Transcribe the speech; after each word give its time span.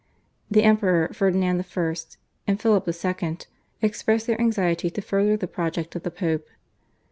The 0.49 0.63
Emperor 0.63 1.11
Ferdinand 1.13 1.63
I. 1.77 1.95
and 2.47 2.59
Philip 2.59 2.89
II. 2.89 3.37
expressed 3.83 4.25
their 4.25 4.41
anxiety 4.41 4.89
to 4.89 4.99
further 4.99 5.37
the 5.37 5.45
project 5.47 5.95
of 5.95 6.01
the 6.01 6.09
Pope. 6.09 6.47